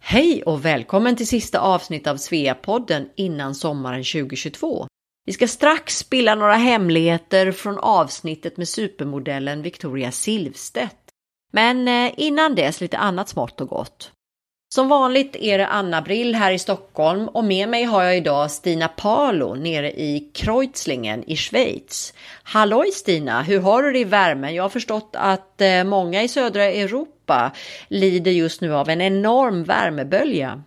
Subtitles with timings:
[0.00, 4.86] Hej och välkommen till sista avsnitt av Sveapodden innan sommaren 2022.
[5.24, 10.96] Vi ska strax spilla några hemligheter från avsnittet med supermodellen Victoria Silvstedt.
[11.52, 14.12] Men eh, innan dess lite annat smått och gott.
[14.74, 18.50] Som vanligt är det Anna Brill här i Stockholm och med mig har jag idag
[18.50, 22.14] Stina Palo nere i Kreuzlingen i Schweiz.
[22.42, 24.54] Halloj Stina, hur har du det i värmen?
[24.54, 27.52] Jag har förstått att eh, många i södra Europa
[27.88, 30.62] lider just nu av en enorm värmebölja.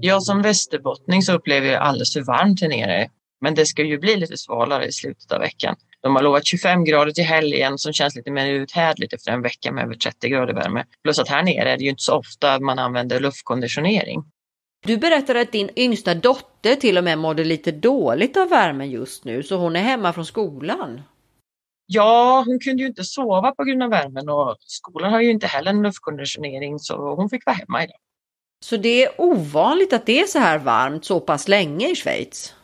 [0.00, 3.08] Jag som västerbottning så upplever jag alldeles för varmt här nere.
[3.42, 5.76] Men det ska ju bli lite svalare i slutet av veckan.
[6.02, 9.72] De har lovat 25 grader till helgen som känns lite mer uthärdligt efter en vecka
[9.72, 10.84] med över 30 grader värme.
[11.02, 14.24] Plus att här nere är det ju inte så ofta man använder luftkonditionering.
[14.86, 19.24] Du berättade att din yngsta dotter till och med mådde lite dåligt av värmen just
[19.24, 21.02] nu, så hon är hemma från skolan.
[21.86, 25.46] Ja, hon kunde ju inte sova på grund av värmen och skolan har ju inte
[25.46, 27.98] heller en luftkonditionering så hon fick vara hemma idag.
[28.64, 32.54] Så det är ovanligt att det är så här varmt så pass länge i Schweiz?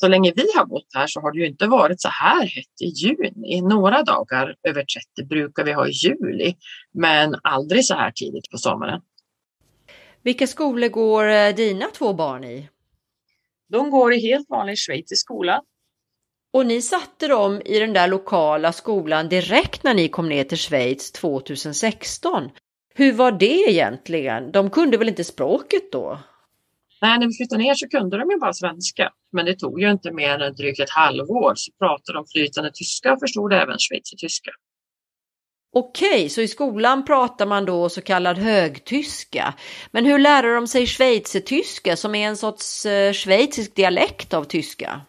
[0.00, 2.82] Så länge vi har bott här så har det ju inte varit så här hett
[2.82, 3.60] i juni.
[3.60, 4.84] Några dagar över
[5.16, 6.54] 30 brukar vi ha i juli,
[6.94, 9.00] men aldrig så här tidigt på sommaren.
[10.22, 12.68] Vilka skolor går eh, dina två barn i?
[13.68, 15.62] De går i helt vanlig schweizisk skola.
[16.52, 20.58] Och ni satte dem i den där lokala skolan direkt när ni kom ner till
[20.58, 22.50] Schweiz 2016.
[22.94, 24.52] Hur var det egentligen?
[24.52, 26.18] De kunde väl inte språket då?
[27.02, 29.12] Nej, när vi flyttade ner så kunde de ju bara svenska.
[29.32, 33.12] Men det tog ju inte mer än drygt ett halvår så pratade de flytande tyska
[33.12, 34.50] och förstod även schweizertyska.
[35.72, 39.54] Okej, så i skolan pratar man då så kallad högtyska.
[39.90, 45.00] Men hur lärde de sig schweizertyska som är en sorts eh, schweizisk dialekt av tyska?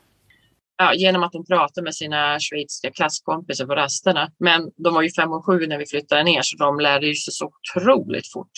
[0.77, 4.31] Ja, genom att de pratade med sina schweiziska klasskompisar på rasterna.
[4.39, 7.33] Men de var ju fem och sju när vi flyttade ner så de lärde sig
[7.33, 8.51] så otroligt fort.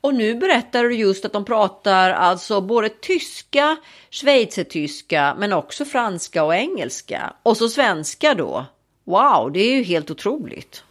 [0.00, 3.76] Och nu berättar du just att de pratar alltså både tyska,
[4.10, 7.32] schweizertyska men också franska och engelska.
[7.42, 8.66] Och så svenska då.
[9.04, 10.84] Wow, det är ju helt otroligt.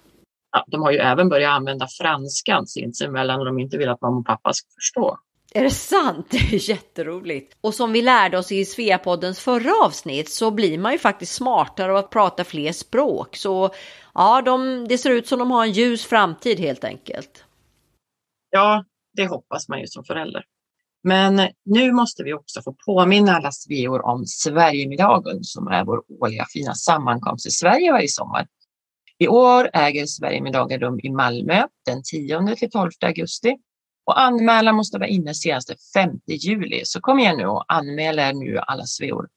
[0.51, 4.19] Ja, de har ju även börjat använda franskan sinsemellan och de inte vill att mamma
[4.19, 5.17] och pappa ska förstå.
[5.53, 6.27] Är det sant?
[6.31, 7.57] Det är jätteroligt.
[7.61, 11.91] Och som vi lärde oss i Sveapoddens förra avsnitt så blir man ju faktiskt smartare
[11.91, 13.35] av att prata fler språk.
[13.35, 13.69] Så
[14.13, 17.43] ja, de, det ser ut som de har en ljus framtid helt enkelt.
[18.49, 20.43] Ja, det hoppas man ju som förälder.
[21.03, 26.45] Men nu måste vi också få påminna alla sveor om Sverigemiddagen som är vår årliga
[26.53, 28.47] fina sammankomst i Sverige varje sommar.
[29.17, 33.57] I år äger Sverigemiddagen rum i Malmö den 10 till 12 augusti
[34.05, 36.81] och anmälan måste vara inne senast den 5 juli.
[36.85, 39.27] Så kom igen nu och anmäl er nu alla sveor.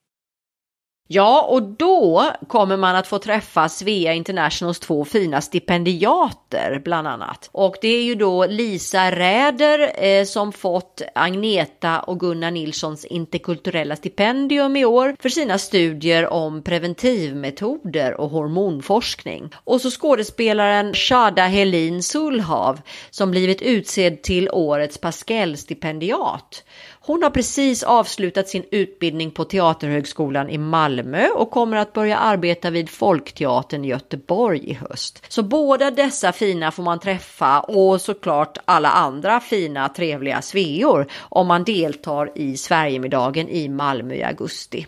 [1.15, 7.51] Ja, och då kommer man att få träffa Svea Internationals två fina stipendiater bland annat.
[7.53, 13.97] Och det är ju då Lisa Räder eh, som fått Agneta och Gunnar Nilssons interkulturella
[13.97, 19.51] stipendium i år för sina studier om preventivmetoder och hormonforskning.
[19.65, 22.81] Och så skådespelaren Shada Helin Sulhav
[23.11, 26.65] som blivit utsedd till årets Pascal-stipendiat.
[27.05, 32.71] Hon har precis avslutat sin utbildning på Teaterhögskolan i Malmö och kommer att börja arbeta
[32.71, 35.25] vid Folkteatern i Göteborg i höst.
[35.29, 41.47] Så båda dessa fina får man träffa och såklart alla andra fina trevliga sveor om
[41.47, 44.87] man deltar i Sverigemiddagen i Malmö i augusti.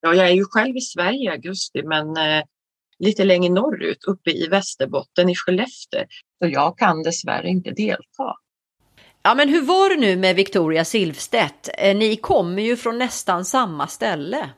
[0.00, 2.44] Ja, jag är ju själv i Sverige i augusti, men eh,
[2.98, 6.04] lite längre norrut, uppe i Västerbotten i Skellefteå.
[6.38, 8.34] Så jag kan dessvärre inte delta.
[9.28, 11.68] Ja, men hur var det nu med Victoria Silvstedt?
[11.78, 14.50] Eh, ni kommer ju från nästan samma ställe.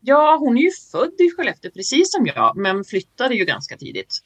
[0.00, 4.18] Ja, hon är ju född i Skellefteå precis som jag, men flyttade ju ganska tidigt.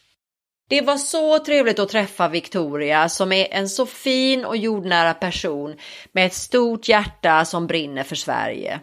[0.68, 5.76] Det var så trevligt att träffa Victoria som är en så fin och jordnära person
[6.12, 8.80] med ett stort hjärta som brinner för Sverige.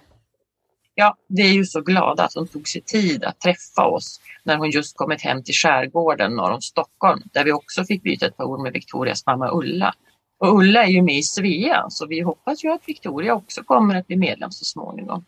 [0.96, 4.58] Ja, vi är ju så glada att hon tog sig tid att träffa oss när
[4.58, 8.38] hon just kommit hem till skärgården norr om Stockholm där vi också fick byta ett
[8.38, 9.96] par ord med Victorias mamma Ulla
[10.42, 13.96] och Ulla är ju med i Svea så vi hoppas ju att Victoria också kommer
[13.96, 15.26] att bli medlem så småningom.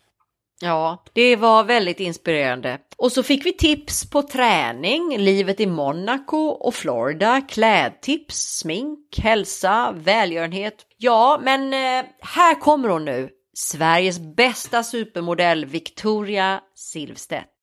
[0.60, 2.78] Ja, det var väldigt inspirerande.
[2.96, 9.92] Och så fick vi tips på träning, livet i Monaco och Florida, klädtips, smink, hälsa,
[9.96, 10.86] välgörenhet.
[10.96, 13.30] Ja, men eh, här kommer hon nu.
[13.54, 17.53] Sveriges bästa supermodell Victoria Silvstedt.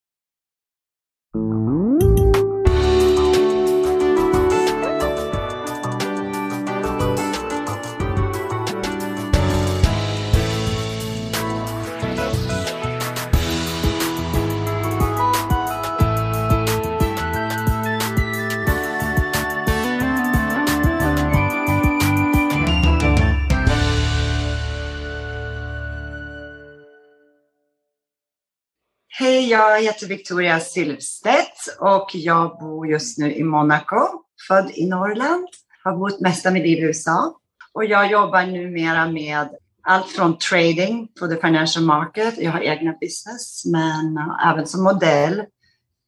[29.21, 35.47] Hej, jag heter Victoria Silvstedt och jag bor just nu i Monaco, född i Norrland.
[35.83, 37.39] Har bott mesta av mitt liv i USA
[37.73, 39.49] och jag jobbar numera med
[39.83, 42.37] allt från trading på the financial market.
[42.37, 45.43] Jag har egna business, men eh, även som modell.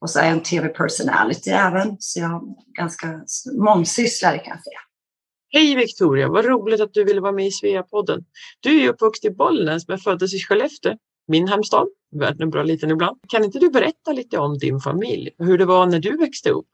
[0.00, 2.40] Och så är jag en tv-personality även, så jag är
[2.78, 3.20] ganska
[3.58, 4.80] mångsysslare kan jag säga.
[5.48, 8.24] Hej Victoria, vad roligt att du ville vara med i Sveapodden.
[8.60, 10.96] Du är ju uppvuxen i Bollnäs men föddes i Skellefteå,
[11.26, 11.86] min hemstad.
[12.16, 13.20] Världen är bra liten ibland.
[13.28, 16.66] Kan inte du berätta lite om din familj hur det var när du växte upp?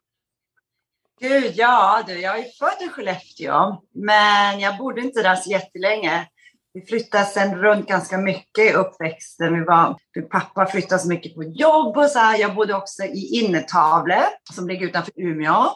[1.21, 6.29] Gud, ja du, jag är född i Skellefteå, men jag bodde inte där så jättelänge.
[6.73, 9.55] Vi flyttade sen runt ganska mycket i uppväxten.
[9.55, 9.99] Vi var,
[10.31, 12.39] pappa flyttade så mycket på jobb och så här.
[12.39, 15.67] Jag bodde också i Innertavle som ligger utanför Umeå.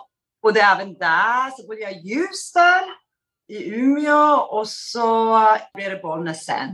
[0.43, 1.51] Bodde även där.
[1.51, 2.85] Så bodde jag i Ljusdal
[3.49, 5.39] i Umeå och så
[5.75, 6.69] blev det Bollnäs sen.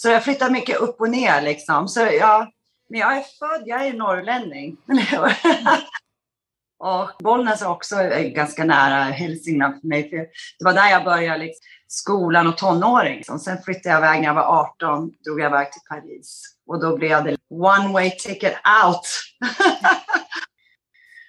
[0.00, 1.88] Så jag flyttar mycket upp och ner liksom.
[1.88, 2.52] Så jag,
[2.88, 4.76] men jag är född, jag är norrlänning.
[6.78, 10.10] och Bollnäs är också eh, ganska nära Hälsingland för mig.
[10.10, 10.16] För
[10.58, 13.24] det var där jag började liksom, skolan och tonåring.
[13.24, 16.42] Sen flyttade jag iväg när jag var 18, drog jag iväg till Paris.
[16.66, 18.54] Och då blev det one way ticket
[18.84, 19.06] out.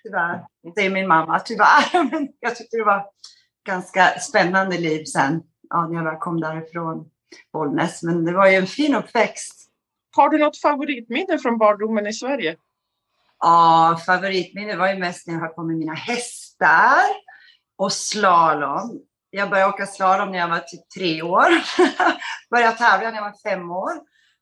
[0.03, 0.45] tyvärr,
[0.75, 2.03] säger min mamma, tyvärr.
[2.11, 3.05] Men jag tyckte det var
[3.67, 7.09] ganska spännande liv sen, ja, när jag väl kom därifrån
[7.53, 8.03] Bollnäs.
[8.03, 9.65] Men det var ju en fin uppväxt.
[10.15, 12.55] Har du något favoritminne från barndomen i Sverige?
[13.39, 17.05] Ja, favoritminne var ju mest när jag höll på med mina hästar
[17.77, 19.01] och slalom.
[19.29, 21.49] Jag började åka slalom när jag var typ tre år.
[22.51, 23.91] började tävla när jag var fem år.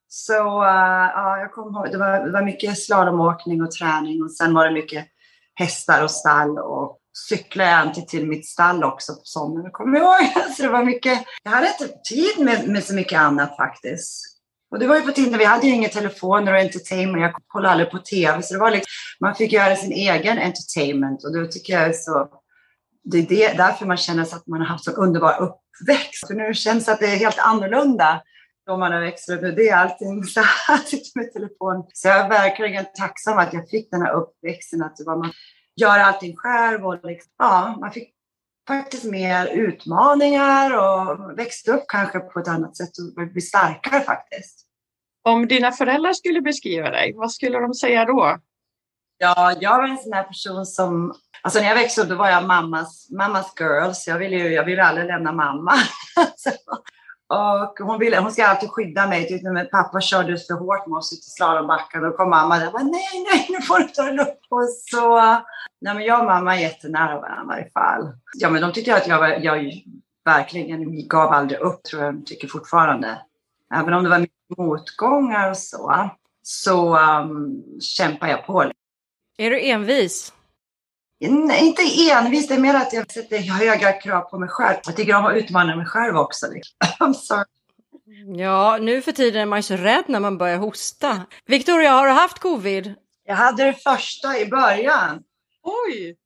[0.08, 4.32] Så uh, ja, jag kommer ihåg, det var, det var mycket slalomåkning och träning och
[4.32, 5.08] sen var det mycket
[5.54, 10.24] hästar och stall och cyklade jag alltid till mitt stall också på sommaren, kommer jag
[10.24, 10.44] ihåg.
[10.58, 14.24] Så det var mycket, jag hade inte tid med, med så mycket annat faktiskt.
[14.72, 17.72] Och det var ju på tiden, vi hade ju inga telefoner och entertainment, jag kollade
[17.72, 21.46] aldrig på tv, så det var liksom, man fick göra sin egen entertainment och då
[21.46, 22.30] tycker jag så,
[23.04, 26.28] det är det, därför man känner att man har haft så underbar uppväxt.
[26.28, 28.22] För nu känns det att det är helt annorlunda
[28.68, 29.42] då man har växt upp.
[29.42, 30.80] Det är allting så här,
[31.16, 31.86] med telefon.
[31.94, 35.32] Så jag är verkligen tacksam att jag fick den här uppväxten, att det var man
[35.78, 38.14] gör allting själv och liksom, ja, man fick
[38.68, 44.64] faktiskt mer utmaningar och växte upp kanske på ett annat sätt och bli starkare faktiskt.
[45.24, 48.38] Om dina föräldrar skulle beskriva dig, vad skulle de säga då?
[49.18, 52.30] Ja, jag var en sån här person som, alltså när jag växte upp då var
[52.30, 55.74] jag mammas, mammas girl, så jag ville ju, jag ville aldrig lämna mamma.
[57.30, 59.28] Och hon, ville, hon ska alltid skydda mig.
[59.28, 62.02] Tyckte men pappa körde för hårt med oss ute i slalombacken.
[62.02, 64.40] Då kom mamma där och bara, nej, nej, nu får du ta det lugnt.
[64.50, 65.20] Och så,
[65.82, 68.12] nej, men jag och mamma är jättenära varandra i varje fall.
[68.34, 69.72] Ja, men de tyckte att jag, var, jag
[70.26, 73.22] verkligen gav aldrig upp, tror jag de tycker fortfarande.
[73.74, 76.10] Även om det var mycket motgångar och så,
[76.42, 78.72] så um, kämpar jag på.
[79.38, 80.34] Är du envis?
[81.20, 81.82] Nej, inte
[82.12, 84.78] envis, det är mer att jag sätter höga krav på mig själv.
[84.86, 86.46] Jag tycker om att utmana mig själv också.
[87.00, 87.46] I'm sorry.
[88.38, 91.22] Ja, nu för tiden är man ju så rädd när man börjar hosta.
[91.46, 92.96] Victoria, har du haft covid?
[93.26, 95.24] Jag hade det första i början.
[95.64, 96.18] Oj!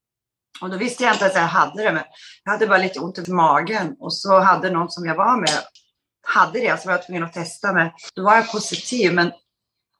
[0.61, 2.03] Och då visste jag inte att jag hade det, men
[2.43, 3.95] jag hade bara lite ont i magen.
[3.99, 5.59] Och så hade någon som jag var med,
[6.27, 7.93] hade det, så var jag tvungen att testa mig.
[8.15, 9.31] Då var jag positiv, men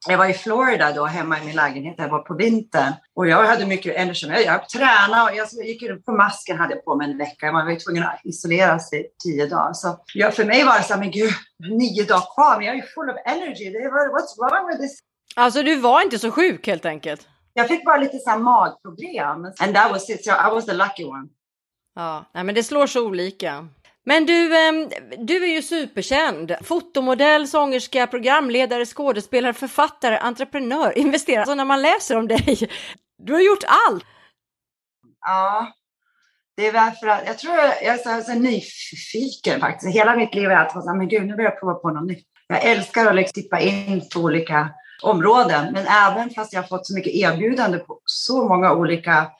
[0.07, 2.93] jag var i Florida då, hemma i min lägenhet, jag var på vintern.
[3.15, 4.27] Och jag hade mycket energi.
[4.27, 7.45] Jag, jag tränade och jag gick ut på masken hade jag på mig en vecka.
[7.45, 9.73] Jag var tvungen att isolera sig tio dagar.
[9.73, 11.31] Så jag, för mig var det så här, men gud,
[11.69, 13.69] nio dagar kvar, men jag är full of energy.
[13.69, 14.99] Det var, what's wrong with this?
[15.35, 17.27] Alltså du var inte så sjuk helt enkelt?
[17.53, 19.45] Jag fick bara lite så här magproblem.
[19.59, 21.27] And that was it, so I was the lucky one.
[21.95, 23.67] Ja, nej, men det slår så olika.
[24.05, 26.55] Men du, ehm, du är ju superkänd.
[26.61, 31.45] Fotomodell, sångerska, programledare, skådespelare, författare, entreprenör, investerare.
[31.45, 32.69] Så alltså, när man läser om dig,
[33.17, 34.03] du har gjort allt.
[35.25, 35.73] Ja,
[36.57, 39.95] det är därför att jag tror jag är så, så nyfiken faktiskt.
[39.95, 41.89] Hela mitt liv har jag alltid varit så men gud, nu vill jag prova på
[41.89, 42.27] något nytt.
[42.47, 44.69] Jag älskar att liksom tippa in på olika
[45.03, 49.31] områden, men även fast jag har fått så mycket erbjudande på så många olika,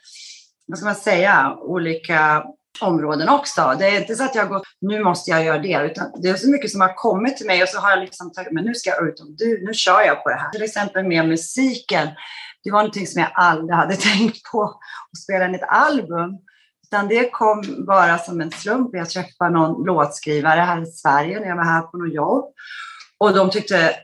[0.66, 2.44] vad ska man säga, olika
[2.82, 3.76] områden också.
[3.80, 6.36] Det är inte så att jag går, nu måste jag göra det, utan det är
[6.36, 8.76] så mycket som har kommit till mig och så har jag liksom tagit, men nu
[8.76, 10.50] ska jag ut och du, nu kör jag på det här.
[10.50, 12.10] Till exempel med musiken.
[12.64, 16.38] Det var någonting som jag aldrig hade tänkt på, att spela in ett album.
[16.88, 18.90] Utan det kom bara som en slump.
[18.94, 22.46] Jag träffade någon låtskrivare här i Sverige när jag var här på något jobb.
[23.18, 23.96] Och de tyckte,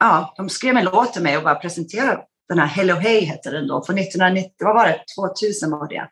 [0.00, 3.50] ja, de skrev en låt till mig och bara presenterade den här Hello Hey hette
[3.50, 6.08] den då, från 1990, vad var det, 2000 var det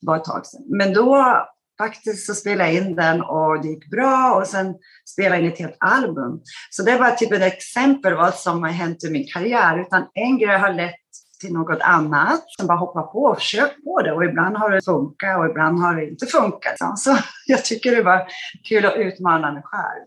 [0.00, 0.62] var ett tag sedan.
[0.66, 1.36] Men då
[1.78, 4.74] faktiskt så spelade jag in den och det gick bra och sen
[5.12, 6.40] spelade jag in ett helt album.
[6.70, 9.80] Så det var typ ett exempel vad som har hänt i min karriär.
[9.80, 10.94] Utan en grej har lett
[11.40, 12.44] till något annat.
[12.58, 14.12] Sen bara hoppa på och försök på det.
[14.12, 16.98] Och ibland har det funkat och ibland har det inte funkat.
[16.98, 18.26] Så jag tycker det var
[18.68, 20.06] kul att utmana mig själv.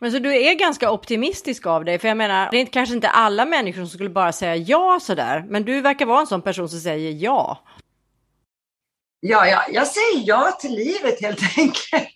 [0.00, 3.08] Men så du är ganska optimistisk av dig, för jag menar, det är kanske inte
[3.08, 6.68] alla människor som skulle bara säga ja sådär, men du verkar vara en sån person
[6.68, 7.58] som säger ja.
[9.20, 12.08] Ja, ja, jag säger ja till livet helt enkelt.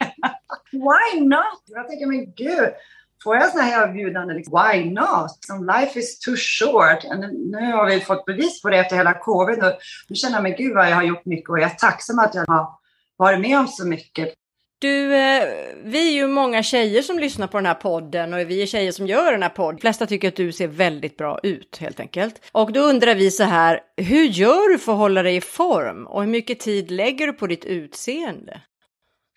[0.73, 1.63] Why not?
[1.67, 2.69] Jag tänker, men gud,
[3.25, 5.39] får jag sådana här erbjudanden, liksom, why not?
[5.47, 7.05] Som life is too short.
[7.05, 9.65] And nu har vi fått bevis på det efter hela covid.
[9.65, 9.73] Och
[10.09, 12.35] nu känner jag, men gud vad jag har gjort mycket och jag är tacksam att
[12.35, 12.69] jag har
[13.17, 14.35] varit med om så mycket.
[14.81, 15.49] Du, eh,
[15.85, 18.93] vi är ju många tjejer som lyssnar på den här podden och vi är tjejer
[18.93, 19.77] som gör den här podden.
[19.77, 22.35] De flesta tycker att du ser väldigt bra ut helt enkelt.
[22.53, 26.07] Och då undrar vi så här, hur gör du för att hålla dig i form
[26.07, 28.61] och hur mycket tid lägger du på ditt utseende?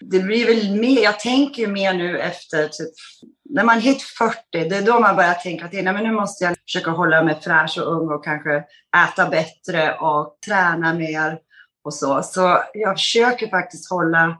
[0.05, 2.93] Det blir väl mer, jag tänker mer nu efter typ,
[3.49, 6.43] när man hit 40, det är då man börjar tänka till, nej men nu måste
[6.43, 8.63] jag försöka hålla mig fräsch och ung och kanske
[9.07, 11.37] äta bättre och träna mer
[11.83, 12.23] och så.
[12.23, 14.37] Så jag försöker faktiskt hålla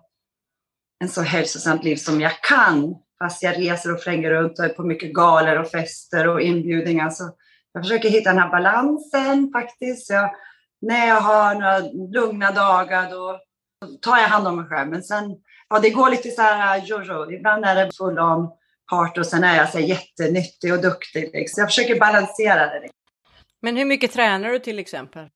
[1.03, 2.95] en så hälsosamt liv som jag kan.
[3.19, 7.10] Fast jag reser och flänger runt och är på mycket galor och fester och inbjudningar.
[7.10, 7.31] Så
[7.74, 10.10] jag försöker hitta den här balansen faktiskt.
[10.10, 10.29] Jag,
[10.81, 11.79] när jag har några
[12.19, 13.39] lugna dagar då
[14.01, 14.89] tar jag hand om mig själv.
[14.89, 15.24] Men sen,
[15.69, 17.31] ja det går lite så här jojo.
[17.31, 18.50] Ibland är det full on
[18.89, 21.29] part och sen är jag så här jättenyttig och duktig.
[21.33, 21.55] Liksom.
[21.55, 22.89] Så Jag försöker balansera det.
[23.62, 25.29] Men hur mycket tränar du till exempel?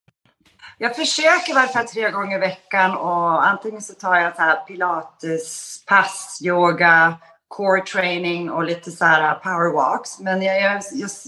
[0.80, 4.42] Jag försöker i varje fall tre gånger i veckan och antingen så tar jag så
[4.42, 7.16] här pilates, pass, yoga,
[7.48, 10.20] core training och lite så här power walks.
[10.20, 10.82] Men jag, jag,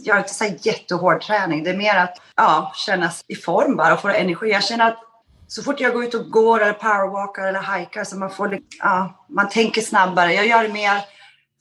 [0.04, 1.64] jag, har inte så här jättehård träning.
[1.64, 4.50] Det är mer att ja, kännas i form bara och få energi.
[4.50, 5.00] Jag känner att
[5.48, 9.26] så fort jag går ut och går eller powerwalkar eller hajkar så man får ja,
[9.30, 10.34] man tänker snabbare.
[10.34, 11.02] Jag gör det mer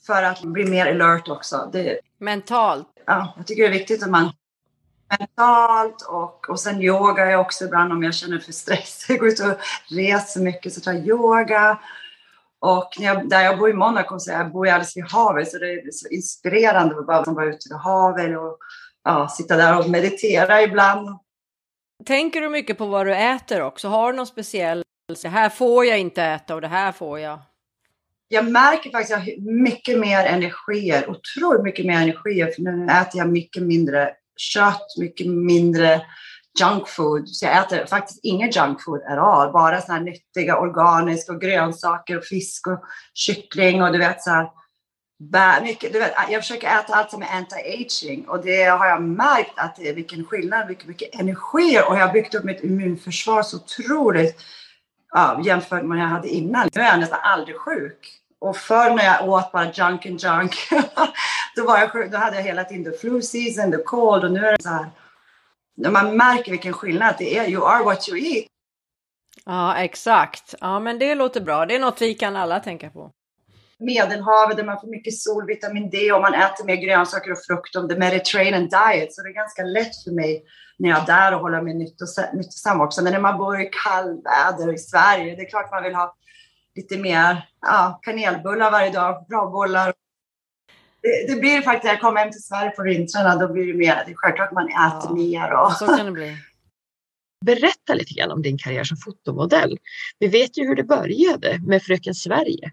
[0.06, 1.68] för att bli mer alert också.
[1.72, 2.88] Det, Mentalt?
[3.06, 4.32] Ja, jag tycker det är viktigt att man
[5.18, 9.06] mentalt och, och sen yoga jag också ibland om jag känner för stress.
[9.08, 9.58] Jag går ut och
[9.96, 11.78] reser mycket så tar jag yoga.
[12.60, 15.50] Och när jag, där jag bor i Monaco så jag bor jag alldeles vid havet
[15.50, 18.58] så det är så inspirerande att bara vara ute vid havet och
[19.04, 21.18] ja, sitta där och meditera ibland.
[22.06, 23.88] Tänker du mycket på vad du äter också?
[23.88, 24.82] Har du någon speciell,
[25.22, 27.40] det här får jag inte äta och det här får jag?
[28.28, 32.86] Jag märker faktiskt att jag har mycket mer energier, otroligt mycket mer energier, för nu
[32.86, 36.02] äter jag mycket mindre kött, mycket mindre
[36.60, 37.28] junk food.
[37.28, 39.52] Så jag äter faktiskt inget junk food at all.
[39.52, 44.30] Bara sådana här nyttiga organiska och grönsaker och fisk och kyckling och du vet så
[44.30, 44.50] här.
[45.62, 49.02] Mycket, du vet, äh, jag försöker äta allt som är anti-aging och det har jag
[49.02, 52.64] märkt att det är vilken skillnad, mycket, mycket energi och jag har byggt upp mitt
[52.64, 54.40] immunförsvar så otroligt
[55.12, 56.68] ja, jämfört med vad jag hade innan.
[56.74, 58.18] Nu är jag nästan aldrig sjuk.
[58.40, 60.56] Och förr när jag åt bara junk and junk,
[61.58, 62.10] då, var jag.
[62.10, 64.68] Då hade jag hela tiden the flu season, the cold och nu är det så
[64.68, 64.86] här.
[65.76, 67.48] När man märker vilken skillnad det är.
[67.48, 68.46] You are what you eat.
[69.44, 70.54] Ja, exakt.
[70.60, 71.66] Ja, men det låter bra.
[71.66, 73.10] Det är något vi kan alla tänka på.
[73.78, 77.76] Medelhavet där man får mycket sol, vitamin D och man äter mer grönsaker och frukt
[77.76, 79.12] om the Mediterranean diet.
[79.12, 80.44] Så det är ganska lätt för mig
[80.78, 83.02] när jag är där och hålla mig nyttosam också.
[83.02, 86.16] Men när man bor i kallväder i Sverige, det är klart man vill ha
[86.74, 89.50] lite mer ja, kanelbullar varje dag, bra
[91.02, 94.02] Det, det blir faktiskt, jag kommer hem till Sverige på vintrarna, då blir det mer,
[94.06, 95.52] det är självklart man äter ja, mer.
[95.52, 95.72] Och...
[95.72, 96.36] Så kan det bli.
[97.44, 99.78] Berätta lite grann om din karriär som fotomodell.
[100.18, 102.72] Vi vet ju hur det började med Fröken Sverige.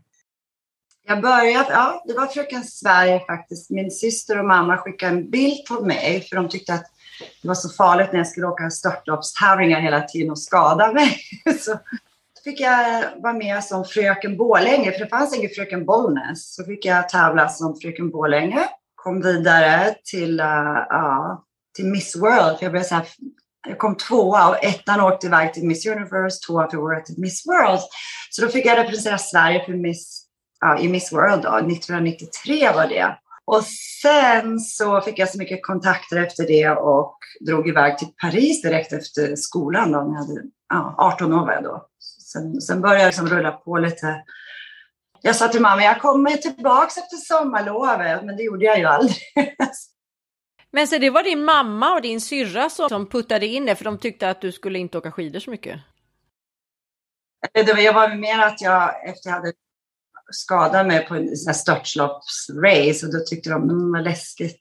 [1.07, 3.69] Jag började, ja, det var Fröken Sverige faktiskt.
[3.69, 6.85] Min syster och mamma skickade en bild på mig för de tyckte att
[7.41, 11.19] det var så farligt när jag skulle åka störtloppstävlingar hela tiden och skada mig.
[11.59, 11.79] Så
[12.45, 16.55] fick jag vara med som Fröken Bålänge, för det fanns ingen Fröken Bollnäs.
[16.55, 18.69] Så fick jag tävla som Fröken Bålänge.
[18.95, 21.39] Kom vidare till, uh, uh,
[21.75, 22.57] till Miss World.
[22.57, 23.07] För jag, blev så här,
[23.67, 27.47] jag kom tvåa och ettan åkte iväg till Miss Universe, tvåa för året till Miss
[27.47, 27.79] World.
[28.29, 30.25] Så då fick jag representera Sverige för Miss,
[30.65, 33.17] uh, i Miss World då, 1993 var det.
[33.45, 33.63] Och
[34.01, 38.93] sen så fick jag så mycket kontakter efter det och drog iväg till Paris direkt
[38.93, 39.91] efter skolan.
[39.91, 41.87] Då, när jag hade, ja, 18 år var jag då.
[42.25, 44.23] Sen, sen började jag liksom rulla på lite.
[45.21, 49.17] Jag sa till mamma, jag kommer tillbaka efter sommarlovet, men det gjorde jag ju aldrig.
[50.71, 53.97] Men så det var din mamma och din syrra som puttade in det för de
[53.97, 55.79] tyckte att du skulle inte åka skidor så mycket?
[57.53, 59.53] Det var, jag var mer att jag efter jag hade
[60.31, 64.59] skadat mig på en störtloppsrace och då tyckte de mm, det var läskigt.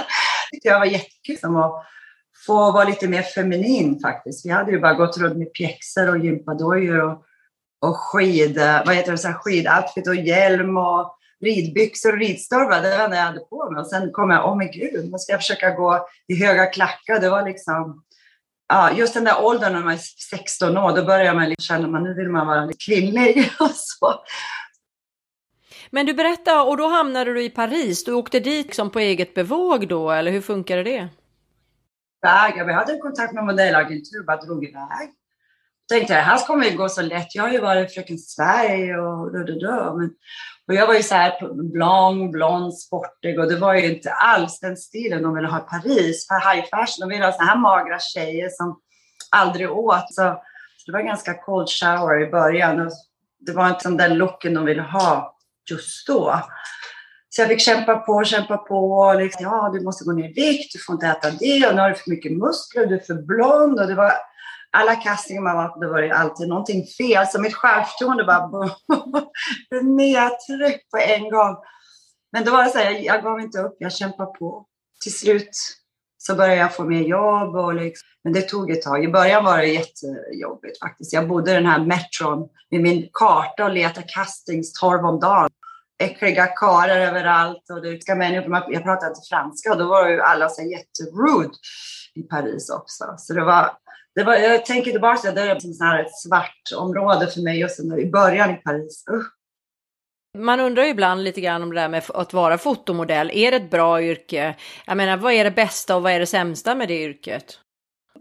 [0.62, 1.84] jag var jättekul att
[2.48, 4.46] få vara lite mer feminin faktiskt.
[4.46, 7.24] Vi hade ju bara gått runt med pjäxor och gympadojor och
[7.80, 11.14] och skid, vad heter det, så här skidoutfit och hjälm och
[11.44, 12.82] ridbyxor och ridstövlar.
[12.82, 13.80] Det var det enda jag hade på mig.
[13.80, 16.66] Och sen kom jag, åh oh men gud, nu ska jag försöka gå i höga
[16.66, 17.20] klackar.
[17.20, 18.02] Det var liksom,
[18.68, 20.00] ja, just den där åldern när man är
[20.30, 23.50] 16 år, då börjar man liksom känna att nu vill man vara lite kvinnlig.
[23.60, 24.14] Och så.
[25.90, 28.04] Men du berättade, och då hamnade du i Paris.
[28.04, 31.08] Du åkte dit liksom på eget bevåg då, eller hur funkade det?
[32.20, 35.14] Jag hade kontakt med modellagentur, och bara drog iväg
[35.88, 37.34] tänkte jag, här kommer det gå så lätt.
[37.34, 39.96] Jag har ju varit Fröken Sverige och då, då, då.
[39.96, 40.10] Men,
[40.68, 44.60] och jag var ju så här blond, blond, sportig och det var ju inte alls
[44.60, 46.26] den stilen de ville ha i Paris.
[46.28, 48.80] För high fashion, de ville ha så här magra tjejer som
[49.30, 50.14] aldrig åt.
[50.14, 50.42] Så,
[50.76, 52.80] så det var ganska cold shower i början.
[52.80, 52.92] Och
[53.46, 55.36] det var inte den looken de ville ha
[55.70, 56.42] just då.
[57.38, 59.14] Så jag fick kämpa på, kämpa på.
[59.18, 61.80] Liksom, ja, du måste gå ner i vikt, du får inte äta det och nu
[61.80, 63.80] har du för mycket muskler, du är för blond.
[63.80, 64.12] Och det var
[64.70, 67.26] alla castingar man var på, det var det alltid någonting fel.
[67.26, 68.48] Så mitt självförtroende bara
[69.70, 71.56] blev nedtryckt på en gång.
[72.32, 74.66] Men då var det så här, jag, jag gav inte upp, jag kämpade på.
[75.02, 75.50] Till slut
[76.18, 77.54] så började jag få mer jobb.
[77.54, 79.04] Och liksom, men det tog ett tag.
[79.04, 81.12] I början var det jättejobbigt faktiskt.
[81.12, 85.48] Jag bodde i den här metron med min karta och letade castings tolv om dagen.
[85.98, 88.64] Äckliga karlar överallt och det ska människor.
[88.68, 91.54] Jag pratade inte franska och då var ju alla så jätterude
[92.14, 93.04] i Paris också.
[93.16, 93.70] Så det var
[94.14, 97.60] det var, jag tänker tillbaka till det, är liksom här ett svart område för mig
[97.60, 99.04] just i början i Paris.
[99.10, 99.22] Uh.
[100.38, 103.30] Man undrar ju ibland lite grann om det där med att vara fotomodell.
[103.34, 104.54] Är det ett bra yrke?
[104.86, 107.58] Jag menar, vad är det bästa och vad är det sämsta med det yrket?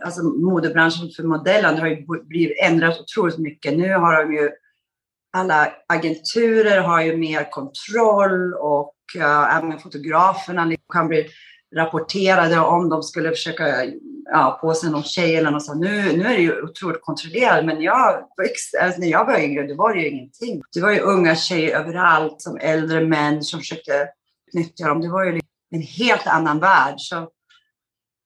[0.06, 3.78] Alltså modebranschen för modellen har ju blivit ändrat otroligt mycket.
[3.78, 4.50] Nu har de ju
[5.38, 11.28] alla agenturer har ju mer kontroll och uh, även fotograferna kan bli
[11.76, 13.86] rapporterade om de skulle försöka
[14.32, 15.82] ja, på sig någon tjej eller något sånt.
[15.82, 18.24] Nu, nu är det ju otroligt kontrollerat, men jag,
[18.82, 20.62] alltså när jag var yngre, det var det ju ingenting.
[20.74, 24.10] Det var ju unga tjejer överallt, som äldre män som försökte
[24.54, 25.02] nyttja dem.
[25.02, 26.96] Det var ju en helt annan värld.
[26.98, 27.16] Så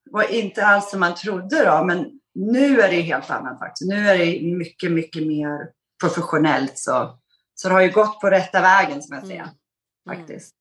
[0.06, 3.90] det var inte alls som man trodde då, men nu är det helt annat faktiskt.
[3.90, 6.78] Nu är det mycket, mycket mer professionellt.
[6.78, 7.20] Så,
[7.56, 9.42] så det har ju gått på rätta vägen, som jag säger.
[9.42, 9.56] Mm.
[10.10, 10.56] Faktiskt.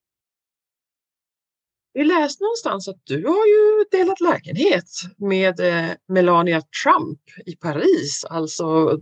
[1.92, 8.24] Vi läste någonstans att du har ju delat lägenhet med eh, Melania Trump i Paris,
[8.24, 8.98] alltså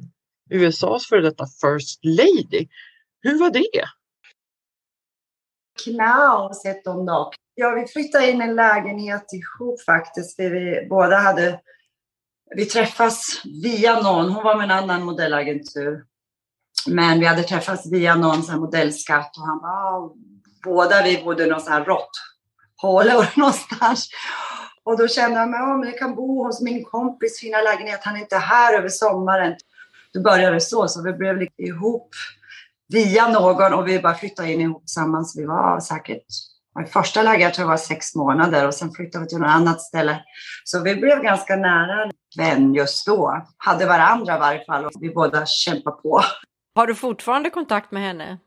[0.50, 2.68] USAs före detta First Lady.
[3.20, 3.84] Hur var det?
[5.84, 7.34] Knaus hette hon dock.
[7.54, 10.38] Ja, vi flyttade in en lägenhet ihop faktiskt.
[10.38, 11.60] Vi, vi båda hade...
[12.56, 14.28] Vi träffas via någon.
[14.28, 16.04] Hon var med en annan modellagentur.
[16.88, 20.12] Men vi hade träffats via någon sån modellskatt och han bara, ah,
[20.64, 22.10] båda vi bodde i någon sån här rått
[23.36, 24.08] någonstans.
[24.84, 28.00] Och då kände jag att jag kan bo hos min kompis fina lägenhet.
[28.02, 29.54] Han är inte här över sommaren.
[30.12, 32.10] Då började det så, så vi blev ihop
[32.88, 35.38] via någon och vi bara flyttade in ihop tillsammans.
[35.38, 36.26] Vi var säkert
[36.84, 39.80] i första läget tror jag var sex månader och sen flyttade vi till något annat
[39.80, 40.20] ställe.
[40.64, 43.46] Så vi blev ganska nära vän just då.
[43.56, 46.20] Hade varandra i varje fall och vi båda kämpade på.
[46.78, 48.38] Har du fortfarande kontakt med henne?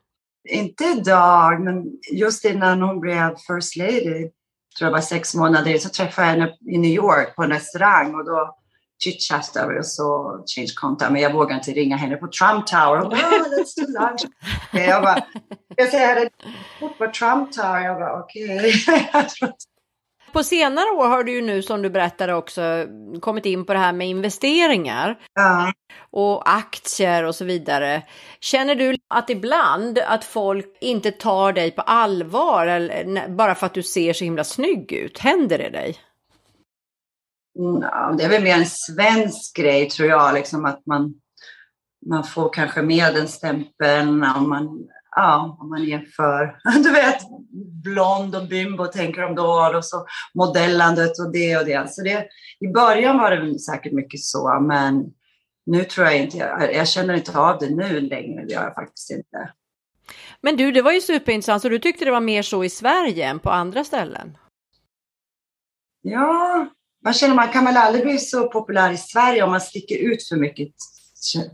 [0.50, 4.30] inte idag, men just innan hon blev First Lady,
[4.78, 8.16] tror jag var sex månader, så träffade jag henne i New York på en restaurang
[8.16, 8.56] och då
[9.04, 11.12] chitchattade vi och så change contact.
[11.12, 12.98] Men jag vågade inte ringa henne på Trump Tower.
[12.98, 14.22] Hon bara, oh, let's do lunch.
[14.72, 15.26] jag bara,
[15.76, 16.30] jag säger
[16.98, 17.80] på Trump Tower.
[17.80, 18.74] Jag bara, okej.
[19.14, 19.52] Okay.
[20.34, 22.88] På senare år har du ju nu, som du berättade också,
[23.22, 25.20] kommit in på det här med investeringar.
[25.34, 25.74] Ja.
[26.10, 28.04] Och aktier och så vidare.
[28.40, 33.74] Känner du att ibland att folk inte tar dig på allvar eller, bara för att
[33.74, 35.20] du ser så himla snygg ut?
[35.20, 35.98] Händer det dig?
[37.82, 41.14] Ja, det är väl mer en svensk grej tror jag, liksom att man,
[42.10, 47.22] man får kanske med den stämpeln om man ja, om man jämför, du vet,
[47.84, 51.94] blond och bimbo tänker de då och så modellandet och det och det.
[51.94, 52.28] Så det,
[52.60, 55.06] I början var det säkert mycket så, men
[55.66, 58.76] nu tror jag inte, jag, jag känner inte av det nu längre, det gör jag
[58.76, 59.54] faktiskt inte.
[60.42, 63.26] Men du, det var ju superintressant, så du tyckte det var mer så i Sverige
[63.26, 64.38] än på andra ställen?
[66.02, 66.68] Ja,
[67.04, 70.28] man känner man kan väl aldrig bli så populär i Sverige om man sticker ut
[70.28, 70.70] för mycket,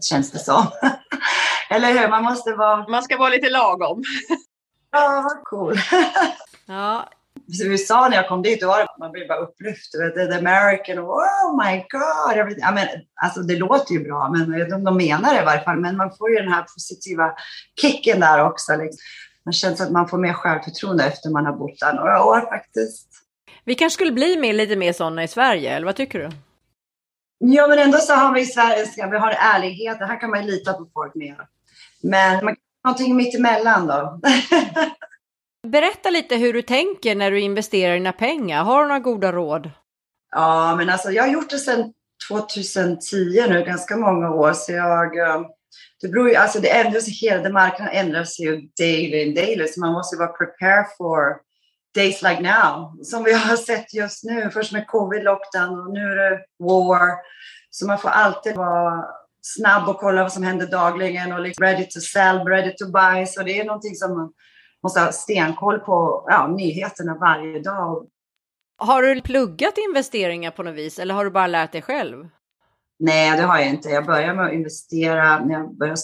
[0.02, 0.65] känns det som.
[1.69, 2.08] Eller hur?
[2.08, 2.88] Man måste vara...
[2.88, 4.03] Man ska vara lite lagom.
[4.91, 5.75] ja, vad cool.
[6.65, 7.10] ja.
[7.47, 9.91] I USA när jag kom dit, då var det, man blev bara upplyft.
[9.91, 12.56] The American, oh my god.
[12.58, 12.88] Ja, men,
[13.21, 15.80] alltså, det låter ju bra, men de, de menar det i varje fall.
[15.80, 17.34] Men man får ju den här positiva
[17.82, 18.75] kicken där också.
[18.75, 18.99] Liksom.
[19.45, 23.08] Man känner att man får mer självförtroende efter man har bott där några år faktiskt.
[23.63, 26.30] Vi kanske skulle bli mer, lite mer sådana i Sverige, eller vad tycker du?
[27.39, 29.97] Ja, men ändå så har vi i Sverige, vi har ärlighet.
[29.99, 31.38] Här kan man ju lita på folk mer.
[32.10, 34.20] Men någonting mitt emellan då.
[35.67, 38.63] Berätta lite hur du tänker när du investerar dina pengar.
[38.63, 39.72] Har du några goda råd?
[40.32, 41.93] Ja, men alltså jag har gjort det sedan
[42.30, 44.54] 2010 nu, ganska många år.
[44.54, 45.41] Så jag, eh,
[46.02, 49.93] det beror ju, alltså det ändras, hela marknaden ändras ju daily and daily, så man
[49.93, 51.41] måste vara prepared for
[51.96, 54.50] days like now, som vi har sett just nu.
[54.54, 57.10] Först med covid-lockdown och nu är det war.
[57.70, 59.06] Så man får alltid vara
[59.41, 63.26] snabb och kolla vad som händer dagligen och liksom ready to sell, ready to buy.
[63.26, 64.34] Så det är någonting som man
[64.84, 68.08] måste ha stenkoll på ja, nyheterna varje dag.
[68.78, 72.28] Har du pluggat investeringar på något vis eller har du bara lärt dig själv?
[73.00, 73.89] Nej, det har jag inte.
[73.89, 76.02] Jag började med att investera, när jag började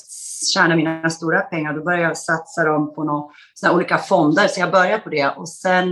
[0.54, 4.48] tjäna mina stora pengar, då började jag satsa dem på några olika fonder.
[4.48, 5.30] Så jag började på det.
[5.30, 5.92] Och sen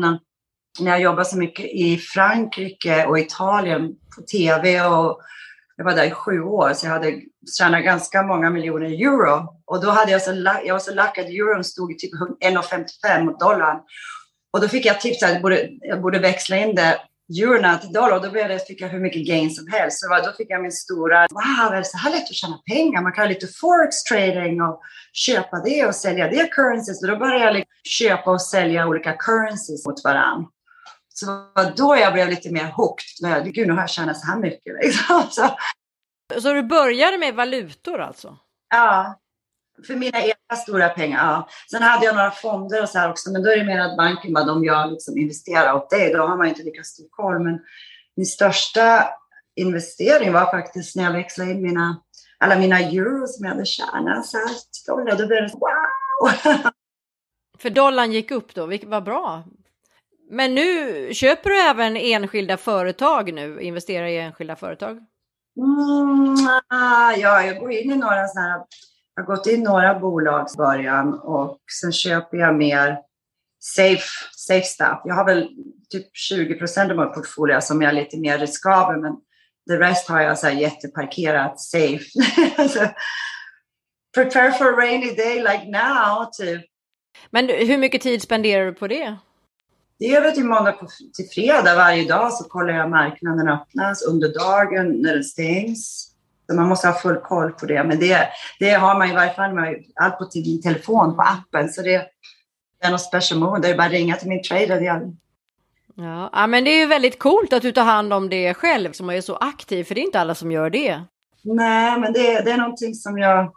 [0.80, 5.22] när jag jobbade så mycket i Frankrike och Italien på tv och
[5.82, 7.22] jag var där i sju år, så jag hade
[7.58, 9.62] tjänat ganska många miljoner euro.
[9.66, 10.32] Och då hade jag så,
[10.66, 12.12] jag var så lack att euron stod i typ
[12.46, 13.78] 1,55 mot dollarn.
[14.54, 16.98] Och då fick jag tips att jag borde, jag borde växla in det
[17.42, 20.00] eurona till dollar och då började, fick jag hur mycket gain som helst.
[20.00, 23.02] Så då fick jag min stora, wow, är det så här lätt att tjäna pengar?
[23.02, 24.82] Man kan ha lite forex trading och
[25.14, 27.02] köpa det och sälja det currencies.
[27.04, 30.48] Och då började jag liksom köpa och sälja olika currencies mot varandra.
[31.14, 33.54] Så var då jag blev lite mer hooked.
[33.54, 34.74] Gud, nu har jag tjänat så här mycket.
[34.82, 35.24] Liksom.
[35.32, 35.50] Så.
[36.42, 38.38] så du började med valutor alltså?
[38.70, 39.22] Ja,
[39.88, 41.18] för mina egna stora pengar.
[41.18, 41.50] Ja.
[41.72, 43.98] Sen hade jag några fonder och så här också, men då är det mer att
[43.98, 46.14] banken bara, de jag liksom investerar åt dig.
[46.14, 47.40] Då har man inte lika stor koll.
[47.40, 47.60] Men
[48.16, 49.10] min största
[49.56, 52.02] investering var faktiskt när jag växlade in mina,
[52.38, 54.26] alla mina euro som jag hade tjänat.
[54.26, 54.48] Så här,
[54.88, 56.52] dollar, då blev det wow!
[57.60, 59.44] För dollarn gick upp då, vilket var bra.
[60.32, 64.92] Men nu köper du även enskilda företag nu, investerar i enskilda företag?
[65.58, 66.36] Mm,
[67.20, 68.62] ja, jag går in i några sådana här,
[69.16, 72.98] jag har gått in i några bolag i början och sen köper jag mer
[73.60, 75.02] safe, safe stuff.
[75.04, 75.50] Jag har väl
[75.90, 79.16] typ 20 procent av min portfolio som är lite mer riskabel, men
[79.70, 82.06] the rest har jag så här jätteparkerat safe.
[84.16, 86.66] prepare for a rainy day like now, typ.
[87.30, 89.18] Men hur mycket tid spenderar du på det?
[90.02, 90.76] Det är väl till måndag
[91.14, 96.12] till fredag varje dag så kollar jag marknaden öppnas under dagen när den stängs.
[96.50, 97.84] Så man måste ha full koll på det.
[97.84, 98.28] Men det,
[98.60, 101.70] det har man i varje fall med allt på sin telefon, på appen.
[101.70, 101.98] Så det,
[102.82, 103.62] det är något special mode.
[103.62, 104.82] Det är bara att ringa till min trader.
[105.96, 108.92] Ja, ja, men det är ju väldigt coolt att du tar hand om det själv
[108.92, 109.84] som är så aktiv.
[109.84, 111.02] För det är inte alla som gör det.
[111.44, 113.54] Nej, men det, det är någonting som jag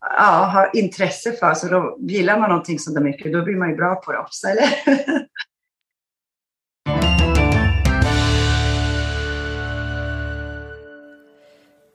[0.00, 1.54] ja, har intresse för.
[1.54, 4.46] Så då gillar man någonting så mycket, då blir man ju bra på det också.
[4.46, 4.68] Eller?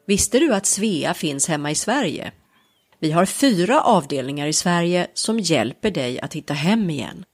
[0.05, 2.31] Visste du att Svea finns hemma i Sverige?
[2.99, 7.25] Vi har fyra avdelningar i Sverige som hjälper dig att hitta hem igen.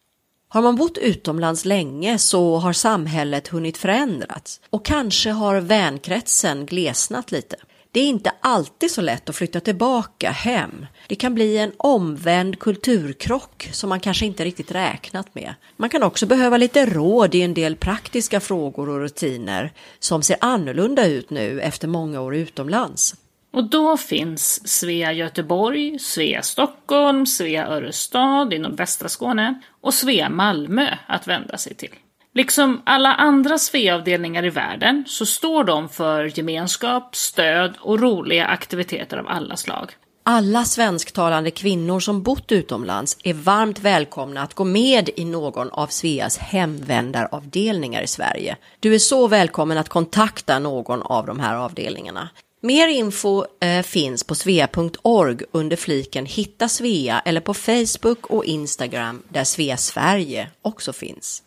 [0.49, 7.31] Har man bott utomlands länge så har samhället hunnit förändras och kanske har vänkretsen glesnat
[7.31, 7.55] lite.
[7.91, 10.85] Det är inte alltid så lätt att flytta tillbaka hem.
[11.07, 15.53] Det kan bli en omvänd kulturkrock som man kanske inte riktigt räknat med.
[15.77, 20.37] Man kan också behöva lite råd i en del praktiska frågor och rutiner som ser
[20.41, 23.15] annorlunda ut nu efter många år utomlands.
[23.51, 30.97] Och då finns Svea Göteborg, Svea Stockholm, Svea Örestad inom västra Skåne och Svea Malmö
[31.07, 31.93] att vända sig till.
[32.33, 39.17] Liksom alla andra Svea-avdelningar i världen så står de för gemenskap, stöd och roliga aktiviteter
[39.17, 39.91] av alla slag.
[40.23, 45.87] Alla svensktalande kvinnor som bott utomlands är varmt välkomna att gå med i någon av
[45.87, 48.57] Sveas hemvändaravdelningar i Sverige.
[48.79, 52.29] Du är så välkommen att kontakta någon av de här avdelningarna.
[52.61, 59.23] Mer info eh, finns på svea.org under fliken Hitta Svea eller på Facebook och Instagram
[59.29, 61.43] där Svea Sverige också finns.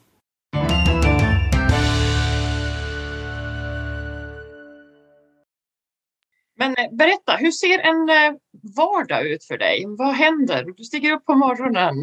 [6.62, 8.38] Men eh, berätta, hur ser en eh,
[8.76, 9.84] vardag ut för dig?
[9.88, 10.64] Vad händer?
[10.76, 11.94] Du stiger upp på morgonen.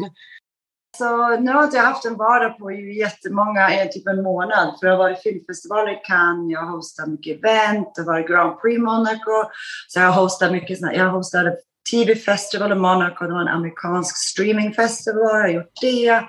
[0.98, 4.76] Så nu har jag haft en vardag på jättemånga, eh, typ en månad.
[4.80, 8.28] För jag har varit filmfestivaler i Cannes, jag har hostat mycket event, det har varit
[8.28, 9.50] Grand Prix Monaco.
[9.88, 11.56] Så jag har hostat mycket, jag hostade
[11.90, 16.24] TV Festival i Monaco, det var en amerikansk streamingfestival, jag har gjort det.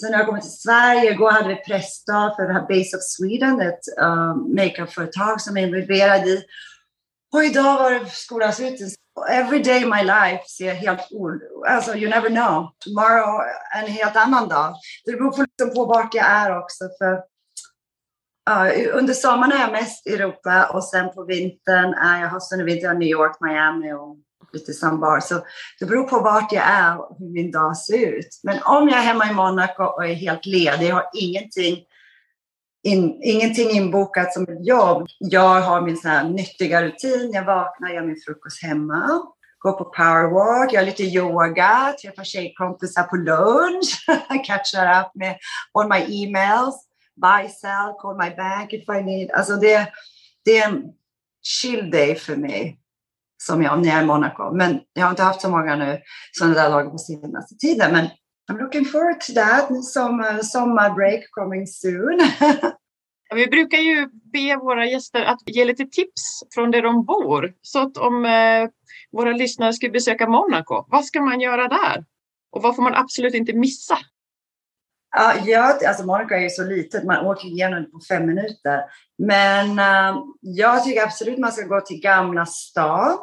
[0.00, 3.02] Sen när jag kom till Sverige, igår hade vi pressdag för det här Base of
[3.02, 6.44] Sweden, ett uh, makeupföretag som jag är involverad i.
[7.34, 8.88] Och idag var det skolavslutning.
[9.30, 11.00] Every day in my life ser helt
[11.68, 12.70] Alltså, you never know.
[12.84, 13.40] Tomorrow
[13.76, 14.74] en helt annan dag.
[15.04, 16.84] Det beror på, liksom på vart jag är också.
[16.98, 17.12] För,
[18.50, 22.60] uh, under sommaren är jag mest i Europa och sen på vintern är jag, hösten
[22.60, 24.16] och vintern New York, Miami och
[24.54, 25.20] lite sambar.
[25.20, 25.34] Så
[25.80, 28.40] det beror på vart jag är och hur min dag ser ut.
[28.42, 31.78] Men om jag är hemma i Monaco och är helt ledig, jag har ingenting,
[32.84, 35.06] in, ingenting inbokat som ett jobb.
[35.18, 37.30] Jag har min sån här nyttiga rutin.
[37.32, 39.22] Jag vaknar, gör min frukost hemma,
[39.58, 44.06] går på powerwalk, gör lite yoga, träffar tjejkompisar på lunch,
[44.46, 45.36] catchar up med
[45.72, 46.86] all my emails,
[47.22, 49.30] buy, sell, call my bank if I need.
[49.30, 49.88] Alltså det,
[50.44, 50.82] det är en
[51.42, 52.78] chill day för mig
[53.46, 54.56] som jag när jag är i Monaco.
[54.56, 56.00] Men jag har inte haft så många nu
[56.32, 57.92] sådana där dagar på senaste tiden.
[57.92, 58.08] Men
[58.52, 59.84] I'm looking forward to that.
[59.84, 62.20] Sommar, eh, sommarbreak coming soon.
[63.34, 67.54] Vi brukar ju be våra gäster att ge lite tips från där de bor.
[67.62, 68.68] Så att om eh,
[69.12, 72.04] våra lyssnare skulle besöka Monaco, vad ska man göra där?
[72.52, 73.98] Och vad får man absolut inte missa?
[75.16, 78.80] Ja, ja, alltså Monaco är ju så litet, man åker igenom det på fem minuter.
[79.18, 83.18] Men uh, jag tycker absolut man ska gå till Gamla stan,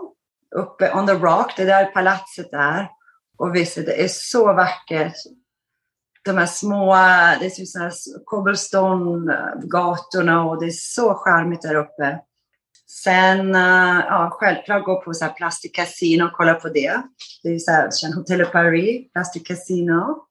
[0.56, 2.90] uppe on the rock, det där palatset där.
[3.38, 5.14] Och visst, det är så vackert.
[6.26, 6.96] De här små,
[7.40, 7.92] det är som
[8.26, 12.20] cobblestone-gatorna och det är så charmigt där uppe.
[13.04, 17.02] Sen, uh, ja, självklart gå på så här Plastic Casino och kolla på det.
[17.44, 20.28] Det är så här, Hotel Paris, Plastic Casino.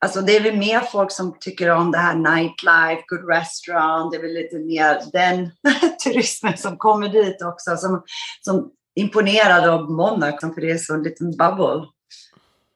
[0.00, 4.18] Alltså det är väl mer folk som tycker om det här nightlife, good restaurant, det
[4.18, 5.50] är väl lite mer den
[6.04, 8.02] turismen som kommer dit också, som,
[8.40, 11.86] som imponerad av Monaco, för det är så en liten bubble.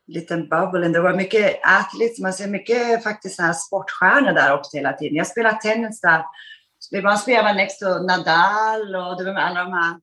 [0.07, 0.89] Liten bubble.
[0.89, 5.17] Det var mycket athletes, man ser mycket faktiskt här sportstjärnor där också hela tiden.
[5.17, 6.25] Jag spelar tennis där.
[7.03, 10.01] Man spelar next to Nadal och det var alla de här,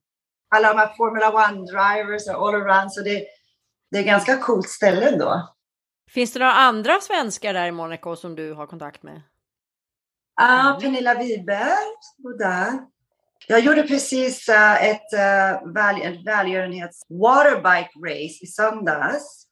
[0.54, 2.92] alla de här Formula One drivers och all around.
[2.92, 3.24] Så det,
[3.90, 5.48] det är ganska coolt ställe ändå.
[6.10, 9.22] Finns det några andra svenskar där i Monaco som du har kontakt med?
[10.36, 12.78] Ja, ah, Pernilla Wiberg var där.
[13.48, 19.46] Jag gjorde precis uh, ett, uh, väl, välgörenhets waterbike race i söndags.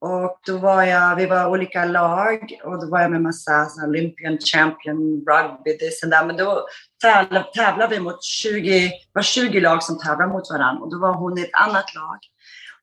[0.00, 3.86] Och då var jag, vi var olika lag och då var jag med massa så,
[3.86, 6.26] Olympian champion rugby, this and that.
[6.26, 6.66] Men då
[7.02, 11.14] tävlade, tävlade vi mot 20, var 20 lag som tävlade mot varandra och då var
[11.14, 12.18] hon i ett annat lag.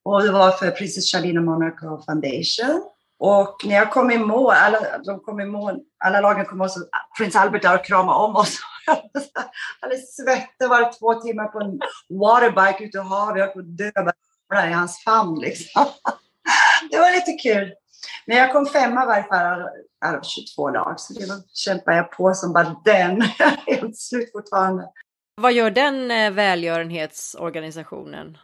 [0.03, 2.83] Och det var för Princess Charlene Monaco Foundation.
[3.19, 6.71] Och när jag kom i mål, alla, de kom i mål, alla lagen kom och
[6.71, 6.79] så
[7.17, 8.59] prins Albert där och kramade om oss.
[9.81, 11.79] Alldeles svettig, var två timmar på en
[12.19, 13.39] waterbike ute i havet.
[13.39, 13.91] Jag kunde
[14.49, 15.85] dö i hans famn liksom.
[16.91, 17.73] Det var lite kul.
[18.25, 19.61] Men jag kom femma varje fall
[20.05, 23.17] av 22 lag, så det kämpar jag på som bara den.
[23.39, 24.89] Jag är helt slut fortfarande.
[25.35, 28.37] Vad gör den eh, välgörenhetsorganisationen?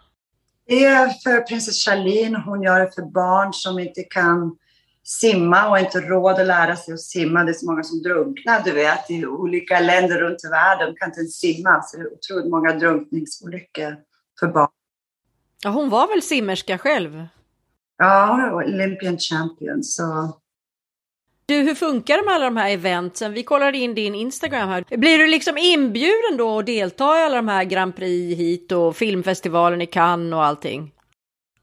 [0.68, 2.44] Det är för prinsess Charlene.
[2.46, 4.58] Hon gör det för barn som inte kan
[5.04, 7.44] simma och inte råd att lära sig att simma.
[7.44, 11.10] Det är så många som drunknar, du vet, i olika länder runt i världen kan
[11.10, 11.82] inte ens simma.
[11.82, 13.96] Så det är otroligt många drunkningsolyckor
[14.40, 14.70] för barn.
[15.64, 17.28] Ja, hon var väl simmerska själv?
[17.98, 19.84] Ja, Olympian champion.
[19.84, 20.34] Så.
[21.46, 23.34] Du, hur funkar det med alla de här eventen?
[23.34, 24.98] Vi kollade in din Instagram här.
[24.98, 28.96] Blir du liksom inbjuden då att delta i alla de här Grand Prix hit och
[28.96, 30.93] filmfestivalen i Cannes och allting?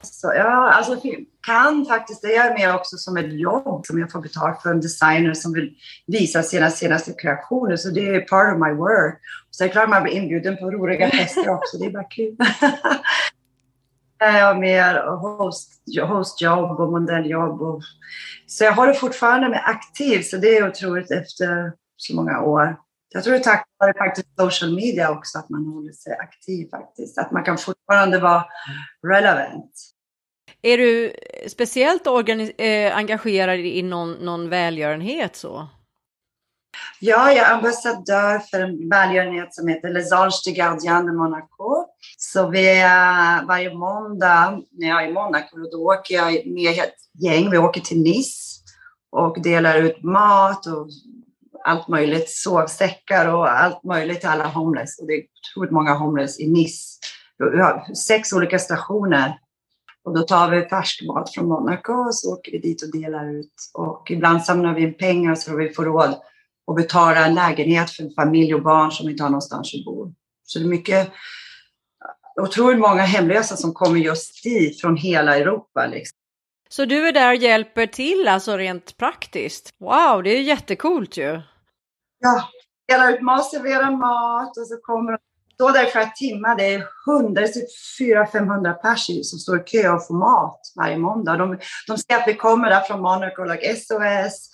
[0.03, 1.01] Så, ja, alltså
[1.45, 4.81] kan faktiskt, det är mer också som ett jobb som jag får betalt för en
[4.81, 5.75] designer som vill
[6.07, 7.75] visa sina senaste kreationer.
[7.75, 9.19] Så det är part of my work.
[9.51, 12.35] Så det är klart man blir inbjuden på roliga fester också, det är bara kul.
[14.19, 15.71] jag har mer host,
[16.07, 17.61] hostjobb och modelljobb.
[17.61, 17.81] Och,
[18.47, 22.77] så jag håller fortfarande mig aktiv, så det är otroligt efter så många år.
[23.13, 26.69] Jag tror det är tack vare faktiskt social media också, att man håller sig aktiv
[26.69, 27.17] faktiskt.
[27.17, 28.45] Att man kan fortfarande vara
[29.07, 29.71] relevant.
[30.61, 31.13] Är du
[31.47, 35.67] speciellt äh, engagerad i någon, någon välgörenhet så?
[36.99, 41.85] Ja, jag är ambassadör för en välgörenhet som heter Les Anges de Gardien de Monaco.
[42.17, 47.23] Så vi är varje måndag när jag är i Monaco, då åker jag med ett
[47.23, 47.49] gäng.
[47.49, 48.61] Vi åker till Nice
[49.11, 50.87] och delar ut mat och
[51.63, 54.99] allt möjligt, sovsäckar och allt möjligt till alla homeless.
[54.99, 56.99] Och det är otroligt många homeless i Nice.
[57.37, 59.39] Vi har sex olika stationer
[60.03, 63.39] och då tar vi färsk mat från Monaco och så åker vi dit och delar
[63.39, 63.53] ut.
[63.73, 66.15] Och ibland samlar vi in pengar så vi får råd
[66.67, 70.13] att betala en lägenhet för en familj och barn som inte har någonstans att bo.
[70.43, 71.11] Så det är mycket,
[72.41, 75.87] otroligt många hemlösa som kommer just dit från hela Europa.
[75.87, 76.17] Liksom.
[76.69, 79.69] Så du är där och hjälper till alltså rent praktiskt?
[79.79, 81.41] Wow, det är jättekult ju!
[82.21, 82.49] Ja,
[82.87, 85.17] delar ut mat, serverar mat och så kommer de
[85.53, 86.55] stå där flera timmar.
[86.55, 87.67] Det är hundra, typ
[87.99, 91.37] 400-500 personer som står i kö och får mat varje måndag.
[91.37, 94.49] De, de ser att vi kommer där från Monaco, like SOS,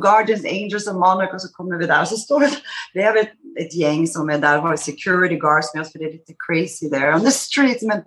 [0.00, 2.02] Guardians Angels of Monaco, så kommer vi där.
[2.02, 2.50] Och så står det,
[2.94, 6.04] det är ett, ett gäng som är där, har security guards med oss, för det
[6.04, 7.82] är lite crazy there on the streets.
[7.82, 8.02] Men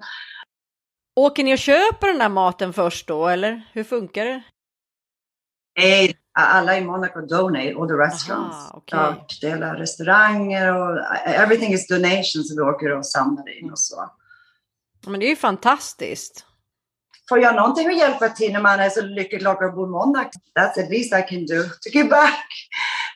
[1.16, 4.44] Åker ni och köper den där maten först då, eller hur funkar det?
[5.80, 8.56] Nej, alla i Monaco donate, all the restaurants.
[8.56, 9.50] Aha, okay.
[9.50, 14.10] delar restauranger och everything is donations vi åker och samlar in och så.
[15.08, 16.46] Men det är ju fantastiskt.
[17.30, 20.39] Får jag någonting att hjälpa till när man är så lycklig och bor i Monaco,
[20.60, 22.48] that's at least I can do to give back.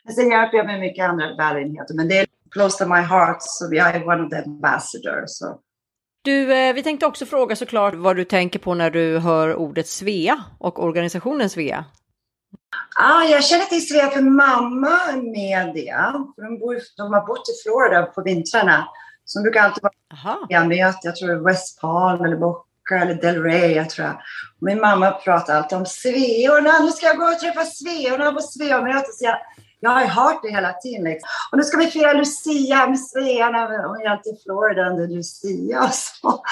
[0.03, 3.37] Men sen hjälper jag med mycket andra välgörenheter, men det är close to my heart,
[3.39, 5.29] så jag är one of the ambassadors.
[5.29, 5.45] So.
[6.21, 9.87] Du, eh, vi tänkte också fråga såklart vad du tänker på när du hör ordet
[9.87, 11.85] Svea och organisationen Svea.
[12.99, 15.95] Ah, jag känner till Svea för mamma är med det.
[16.43, 18.87] De, bor, de har bott i Florida på vintrarna.
[19.25, 20.93] Så de brukar alltid vara med.
[21.01, 24.21] Jag tror West Palm eller Boca eller Del Rey, jag tror jag.
[24.59, 26.79] Min mamma pratar alltid om Sveorna.
[26.79, 29.11] Nu ska jag gå och träffa Sveorna på Sveamöte.
[29.11, 29.37] Så jag,
[29.79, 31.03] jag har hört det hela tiden.
[31.03, 31.29] Liksom.
[31.51, 33.87] Och nu ska vi fira Lucia med Svearna.
[33.87, 35.89] Hon är alltid i Florida under Lucia.
[35.91, 36.43] Så.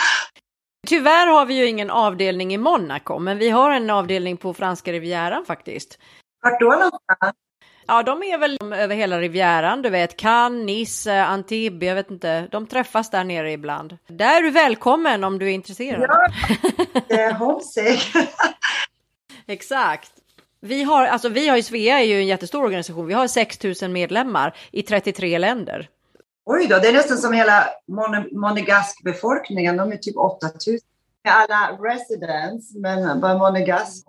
[0.87, 4.91] Tyvärr har vi ju ingen avdelning i Monaco, men vi har en avdelning på franska
[4.91, 5.99] rivieran faktiskt.
[6.45, 7.35] Vart då någonstans?
[7.87, 12.47] Ja, de är väl över hela rivieran, du vet, Cannes, Nice, Antibes, jag vet inte.
[12.51, 13.97] De träffas där nere ibland.
[14.07, 16.09] Där är du välkommen om du är intresserad.
[17.07, 18.13] Ja, homesick.
[19.47, 20.11] Exakt.
[20.61, 23.07] Vi har, alltså vi har ju, Svea är ju en jättestor organisation.
[23.07, 25.89] Vi har 6000 medlemmar i 33 länder.
[26.45, 27.67] Oj då, det är nästan som hela
[28.31, 29.77] monegask-befolkningen.
[29.77, 30.79] De är typ 8000.
[31.27, 34.07] Alla residents, men bara monegask.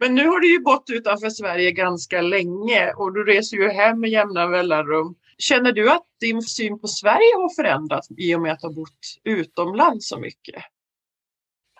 [0.00, 4.00] Men nu har du ju bott utanför Sverige ganska länge och du reser ju hem
[4.00, 5.14] med jämna mellanrum.
[5.38, 8.74] Känner du att din syn på Sverige har förändrats i och med att du har
[8.74, 10.62] bott utomlands så mycket?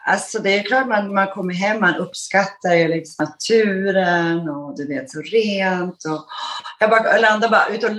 [0.09, 4.87] Alltså det är klart man, man kommer hem, man uppskattar ju liksom naturen och du
[4.87, 6.05] vet så rent.
[6.05, 6.26] Och
[6.81, 7.90] jag bara landar bara ut och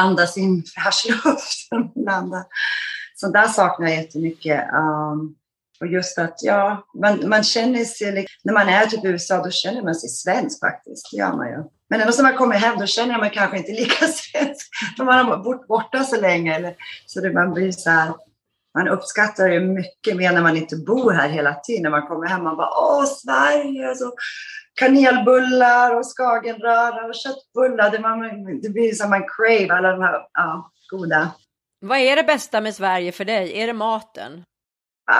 [0.00, 1.68] andas in fräsch luft.
[3.14, 4.64] Så där saknar jag jättemycket.
[4.74, 5.34] Um,
[5.80, 9.50] och just att ja, man, man känner sig, när man är typ i USA då
[9.50, 11.64] känner man sig svensk faktiskt, det gör man ju.
[11.90, 15.26] Men ändå när man kommer hem då känner man kanske inte lika svensk, för man
[15.26, 16.54] har bott borta så länge.
[16.54, 16.74] Eller,
[17.06, 18.14] så det, man blir så här,
[18.74, 21.82] man uppskattar det mycket mer när man inte bor här hela tiden.
[21.82, 23.94] När man kommer hem man bara åh Sverige!
[23.94, 24.12] Så
[24.74, 27.90] kanelbullar och skagenröra och köttbullar.
[27.90, 28.20] Det, man,
[28.62, 31.30] det blir som man crave alla de här ja, goda.
[31.80, 33.60] Vad är det bästa med Sverige för dig?
[33.60, 34.44] Är det maten?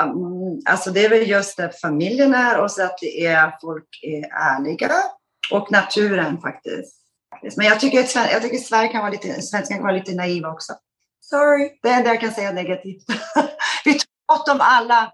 [0.05, 3.89] Um, alltså det är väl just det familjen är och så att det är folk
[4.03, 4.91] är ärliga
[5.53, 6.95] och naturen faktiskt.
[7.57, 10.53] Men jag tycker att jag tycker Sverige kan vara lite, svenskan kan vara lite naiva
[10.53, 10.73] också.
[11.21, 13.05] Sorry, det är det jag kan säga negativt.
[13.85, 15.13] Vi tror gott om alla.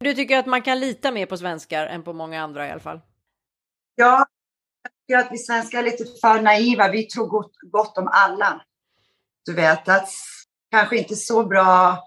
[0.00, 2.80] Du tycker att man kan lita mer på svenskar än på många andra i alla
[2.80, 3.00] fall?
[3.94, 4.26] Ja,
[4.82, 6.88] jag tycker att vi svenskar är lite för naiva.
[6.88, 8.62] Vi tror gott, gott om alla.
[9.44, 10.08] Du vet, att
[10.70, 11.98] kanske inte så bra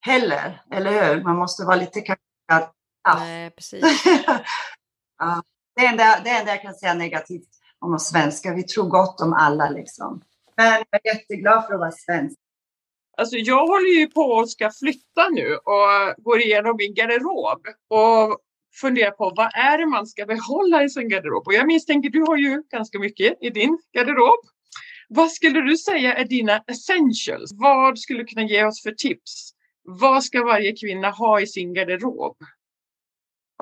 [0.00, 1.22] heller, eller hur?
[1.22, 2.24] Man måste vara lite kanske
[3.18, 3.84] Nej, precis.
[5.18, 5.42] ja,
[5.76, 9.32] det, enda, det enda jag kan säga negativt om oss svenskar, vi tror gott om
[9.32, 10.22] alla liksom.
[10.56, 12.38] Men jag är jätteglad för att vara svensk.
[13.16, 18.38] Alltså jag håller ju på att ska flytta nu och går igenom min garderob och
[18.80, 21.46] funderar på vad är det man ska behålla i sin garderob?
[21.46, 24.38] Och jag misstänker, du har ju ganska mycket i din garderob.
[25.08, 27.50] Vad skulle du säga är dina essentials?
[27.52, 29.52] Vad skulle du kunna ge oss för tips?
[29.90, 32.36] Vad ska varje kvinna ha i sin garderob?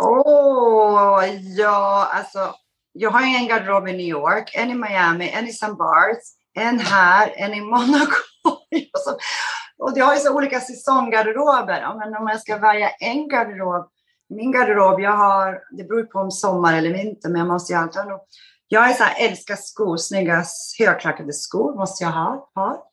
[0.01, 1.25] Åh, oh,
[1.59, 2.55] ja, alltså.
[2.93, 5.73] Jag har en garderob i New York, en i Miami, en i St.
[5.73, 8.17] Barts, en här, en i Monaco.
[9.79, 11.95] och jag har ju så olika säsonggarderober.
[11.99, 13.91] Men om jag ska välja en garderob,
[14.29, 17.79] min garderob, jag har, det beror på om sommar eller vinter, men jag måste ju
[17.79, 18.27] alltid ha
[18.69, 20.45] Jag är så här, älskar skor, snygga
[20.79, 22.51] högklackade skor måste jag ha.
[22.55, 22.91] ha.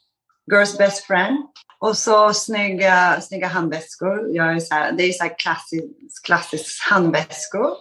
[0.52, 1.38] Girls best friend.
[1.84, 4.36] Och så snygga, snygga handväskor.
[4.36, 7.72] Jag är så här, det är så här klassisk, klassisk handväskor.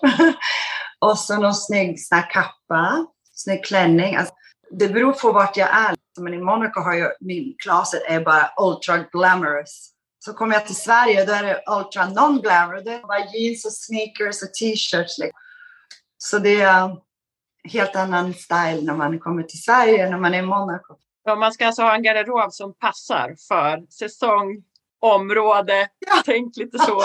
[0.99, 4.17] och så någon snygg sån kappa, snygg klänning.
[4.17, 4.35] Alltså,
[4.71, 5.95] det beror på vart jag är.
[6.21, 9.91] Men i Monaco har jag, min closet är bara ultra glamorous.
[10.25, 12.85] Så kommer jag till Sverige då är det ultra non-glamour.
[12.85, 15.19] Det är bara jeans och sneakers och t-shirts.
[15.19, 15.41] Liksom.
[16.19, 16.97] Så det är
[17.65, 20.97] helt annan style när man kommer till Sverige när man är i Monaco.
[21.25, 24.63] Ja, man ska alltså ha en garderob som passar för säsong,
[25.01, 25.89] område.
[25.99, 26.23] Ja.
[26.25, 27.03] Tänk lite så.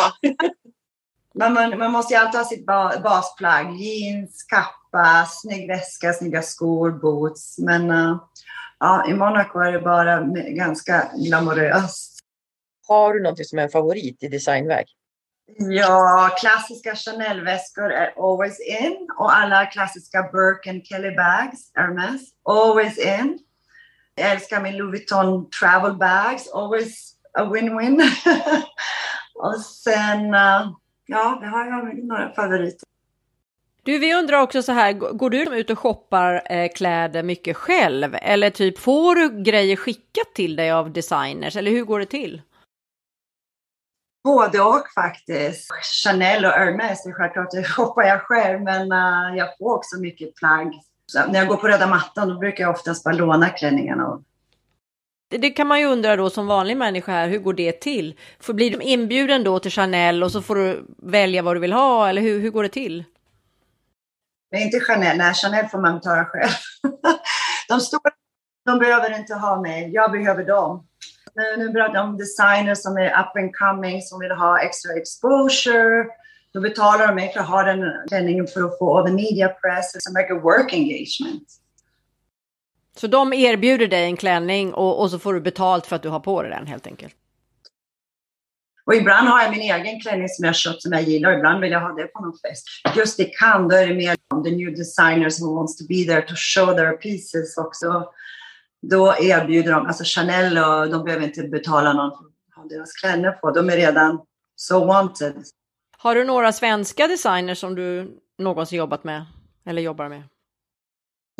[1.36, 2.66] man, man, man, måste ju alltid ha sitt
[3.04, 3.76] basplagg.
[3.76, 7.58] Jeans, kappa, snygg väska, snygga skor, boots.
[7.60, 8.18] Men uh,
[8.80, 12.20] ja, i Monaco är det bara ganska glamoröst.
[12.88, 14.86] Har du något som är en favorit i designväg?
[15.60, 23.40] Ja, klassiska Chanel-väskor är always in och alla klassiska Birkin Kelly bags, Hermes, always in.
[24.20, 28.02] Jag älskar min Louis Vuitton travel bags, always a win-win.
[29.36, 30.72] och sen uh,
[31.06, 32.88] ja, det har jag några favoriter.
[33.84, 38.18] Du, vi undrar också så här, går du ut och shoppar eh, kläder mycket själv?
[38.22, 41.56] Eller typ får du grejer skickat till dig av designers?
[41.56, 42.42] Eller hur går det till?
[44.24, 45.72] Både och faktiskt.
[46.04, 50.36] Chanel och Hermes, är självklart, det shoppar jag själv, men uh, jag får också mycket
[50.36, 50.74] plagg.
[51.12, 54.20] Så när jag går på röda mattan, då brukar jag oftast bara låna klänningarna.
[55.30, 58.20] Det, det kan man ju undra då som vanlig människa här, hur går det till?
[58.40, 61.74] För blir du inbjuden då till Chanel och så får du välja vad du vill
[61.74, 63.04] ha, eller hur, hur går det till?
[64.52, 66.52] Men inte Chanel, nej Chanel får man betala själv.
[67.70, 68.12] de stora,
[68.66, 70.88] de behöver inte ha mig, jag behöver dem.
[71.36, 74.94] Nu, nu pratar jag om designers som är up and coming, som vill ha extra
[74.94, 76.06] exposure.
[76.58, 79.50] Då betalar de mig för att ha den klänningen för att få all the media
[79.50, 81.48] press, som like a work engagement.
[82.96, 86.10] Så de erbjuder dig en klänning och, och så får du betalt för att du
[86.10, 87.16] har på dig den helt enkelt?
[88.86, 91.62] Och ibland har jag min egen klänning som jag köpt som jag gillar och ibland
[91.62, 92.68] vill jag ha det på någon fest.
[92.96, 96.04] Just i Cannes, då är det mer om the new designers who wants to be
[96.04, 98.12] there to show their pieces också.
[98.82, 102.92] Då erbjuder de, alltså Chanel och de behöver inte betala någon för att ha deras
[102.92, 103.52] kläder på.
[103.52, 104.20] De är redan
[104.56, 105.44] so wanted.
[105.98, 109.26] Har du några svenska designers som du någonsin jobbat med
[109.66, 110.24] eller jobbar med?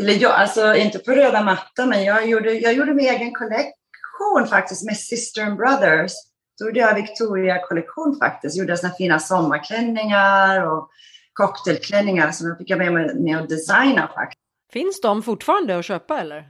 [0.02, 4.48] Eller jag, alltså inte på röda mattan, men jag gjorde, jag gjorde min egen kollektion
[4.50, 6.12] faktiskt med Sister and Brothers.
[6.60, 8.58] Då gjorde jag Victoria-kollektion faktiskt.
[8.58, 10.90] Gjorde såna fina sommarklänningar och
[11.34, 14.42] cocktailklänningar som jag fick med mig med att designa faktiskt.
[14.72, 16.50] Finns de fortfarande att köpa eller?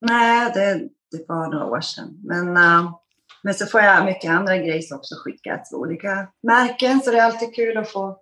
[0.00, 0.74] Nej, det,
[1.10, 2.22] det var några år sedan.
[2.24, 2.90] Men, uh,
[3.46, 7.54] men så får jag mycket andra grejer också skickat olika märken, så det är alltid
[7.54, 8.20] kul att få.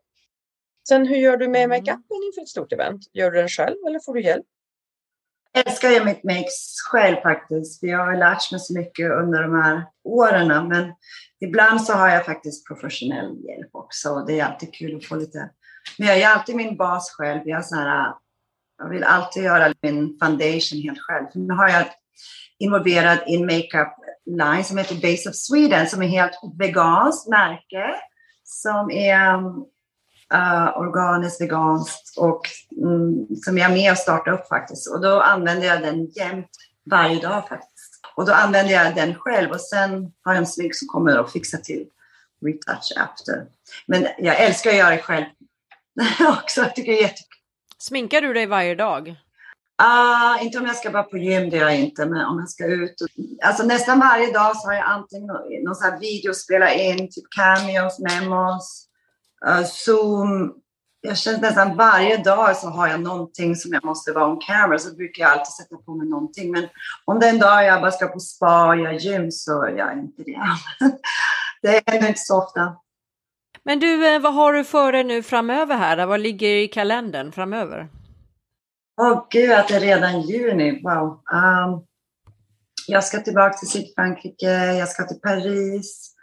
[0.88, 3.02] Sen hur gör du med makeupen inför ett stort event?
[3.12, 4.46] Gör du den själv eller får du hjälp?
[5.52, 7.80] Jag älskar ju mitt makes själv faktiskt.
[7.80, 10.68] För jag har lärt mig så mycket under de här åren.
[10.68, 10.92] Men
[11.40, 14.24] ibland så har jag faktiskt professionell hjälp också.
[14.26, 15.50] Det är alltid kul att få lite.
[15.98, 17.40] Men jag är alltid min bas själv.
[17.44, 18.12] Jag, så här,
[18.78, 21.26] jag vill alltid göra min foundation helt själv.
[21.34, 21.86] Nu har jag
[22.58, 27.94] involverad i en makeup line som heter Base of Sweden som är helt veganskt märke.
[28.44, 29.34] Som är
[30.34, 32.40] uh, organiskt, veganskt och
[32.76, 34.90] mm, som jag är med och startar upp faktiskt.
[34.90, 36.50] Och då använder jag den jämt
[36.90, 38.00] varje dag faktiskt.
[38.16, 41.30] Och då använder jag den själv och sen har jag en smink som kommer och
[41.30, 41.86] fixar till
[42.44, 43.46] retouch after.
[43.86, 45.24] Men jag älskar att göra det själv
[46.42, 46.60] också.
[46.60, 47.38] Jag tycker det är jättekul.
[47.78, 49.16] Sminkar du dig varje dag?
[49.82, 52.48] Uh, inte om jag ska vara på gym, det gör jag inte, men om jag
[52.48, 53.00] ska ut.
[53.00, 53.08] Och,
[53.46, 55.26] alltså nästan varje dag så har jag antingen
[55.64, 58.88] någon sån här video spela in, typ cameos, memos,
[59.48, 60.54] uh, Zoom.
[61.00, 64.78] Jag känner nästan varje dag så har jag någonting som jag måste vara on camera,
[64.78, 66.52] så brukar jag alltid sätta på mig någonting.
[66.52, 66.68] Men
[67.04, 69.76] om det är en dag jag bara ska på spa och göra gym så gör
[69.76, 70.40] jag inte det.
[71.62, 72.76] det händer inte så ofta.
[73.62, 76.06] Men du, eh, vad har du för dig nu framöver här?
[76.06, 77.88] Vad ligger i kalendern framöver?
[78.96, 80.82] Åh oh, gud, att det är redan juni.
[80.82, 81.22] Wow.
[81.32, 81.86] Um,
[82.86, 86.14] jag ska tillbaka till Sydfrankrike, jag ska till Paris,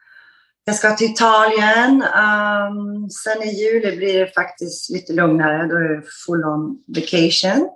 [0.66, 2.04] jag ska till Italien.
[2.04, 5.68] Um, sen i juli blir det faktiskt lite lugnare.
[5.68, 7.70] Då är det full on vacation.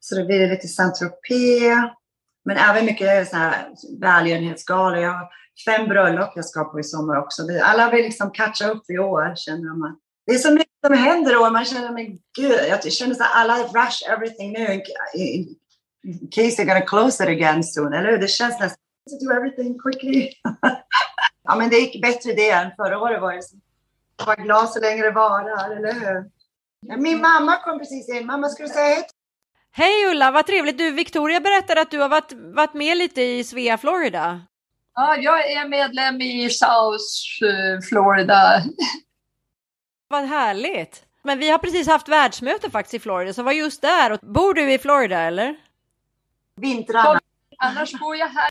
[0.00, 1.90] Så då blir det lite Saint-Tropez.
[2.44, 3.68] Men även mycket så här
[4.00, 4.98] välgörenhetsgalor.
[4.98, 5.28] Jag har
[5.66, 7.42] fem bröllop jag ska på i sommar också.
[7.62, 9.98] Alla vill liksom catcha upp i år, känner de.
[10.30, 12.06] Det är så mycket som händer och man känner, men
[12.38, 14.82] gud, jag känner så alla rush everything nu
[15.14, 15.56] in
[16.30, 18.18] case they're gonna close it again soon, eller hur?
[18.18, 18.78] Det känns nästan
[19.10, 20.28] to do everything quickly.
[21.44, 23.42] ja, men det gick bättre det än förra året var det.
[24.26, 26.30] Var glad så länge det varar, eller hur?
[26.96, 28.26] Min mamma kom precis in.
[28.26, 29.06] Mamma, ska du säga hej?
[29.72, 30.78] Hej Ulla, vad trevligt.
[30.78, 34.40] Du, Victoria berättade att du har varit, varit med lite i Svea, Florida.
[34.94, 37.04] Ja, jag är medlem i South
[37.42, 38.62] eh, Florida.
[40.10, 41.04] Vad härligt.
[41.22, 44.18] Men vi har precis haft världsmöte faktiskt i Florida, så var just där.
[44.22, 45.56] Bor du i Florida eller?
[46.56, 47.20] Vintrarna.
[47.58, 48.50] Annars bor jag här.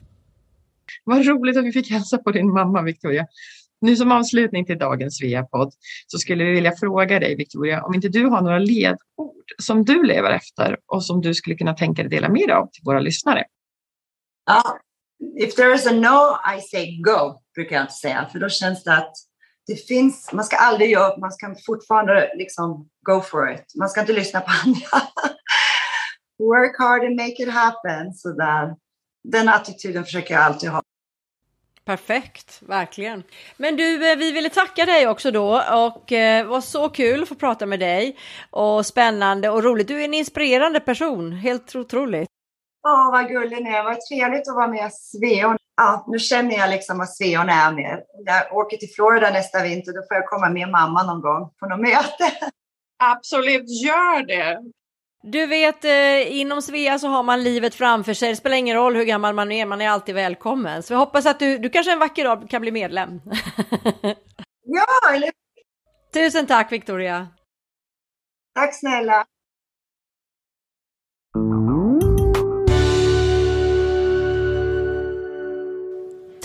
[1.03, 3.27] Vad roligt att vi fick hälsa på din mamma Victoria.
[3.81, 5.73] Nu som avslutning till dagens Sveapodd
[6.07, 10.03] så skulle vi vilja fråga dig Victoria om inte du har några ledord som du
[10.03, 12.99] lever efter och som du skulle kunna tänka dig dela med dig av till våra
[12.99, 13.45] lyssnare.
[14.45, 14.79] Ja,
[15.39, 18.83] if there is a no, I say go, brukar jag inte säga, för då känns
[18.83, 19.13] det att
[19.69, 23.75] det finns, man ska aldrig ge upp, man ska fortfarande liksom go for it.
[23.75, 25.07] Man ska inte lyssna på andra.
[26.39, 28.13] Work hard and make it happen.
[28.13, 28.75] Så där.
[29.23, 30.81] Den attityden försöker jag alltid ha.
[31.85, 33.23] Perfekt, verkligen.
[33.57, 37.29] Men du, eh, vi ville tacka dig också då och det var så kul att
[37.29, 38.17] få prata med dig
[38.49, 39.87] och spännande och roligt.
[39.87, 42.29] Du är en inspirerande person, helt otroligt.
[42.87, 43.83] Åh, vad gullig ni är.
[43.83, 45.57] Vad trevligt att vara med Sveon.
[45.77, 48.03] Ja, nu känner jag liksom vad Sveon är med.
[48.25, 51.65] Jag åker till Florida nästa vinter, då får jag komma med mamma någon gång på
[51.65, 52.31] något möte.
[53.03, 54.59] Absolut, gör det!
[55.23, 58.29] Du vet, eh, inom Svea så har man livet framför sig.
[58.29, 60.83] Det spelar ingen roll hur gammal man är, man är alltid välkommen.
[60.83, 63.21] Så jag hoppas att du, du kanske en vacker dag kan bli medlem.
[64.71, 65.31] Ja, eller
[66.13, 67.27] Tusen tack Victoria!
[68.55, 69.25] Tack snälla.